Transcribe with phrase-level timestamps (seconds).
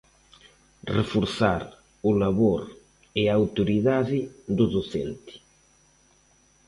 [0.97, 1.61] Reforzar
[2.01, 2.61] o labor
[3.15, 4.19] e a autoridade
[4.57, 5.33] do docente.